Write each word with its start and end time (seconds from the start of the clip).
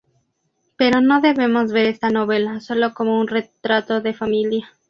Pero 0.77 0.99
no 0.99 1.21
debemos 1.21 1.71
ver 1.71 1.85
esta 1.85 2.09
novela 2.09 2.59
solo 2.59 2.91
como 2.95 3.19
un 3.19 3.27
retrato 3.27 4.01
de 4.01 4.15
familia. 4.15 4.67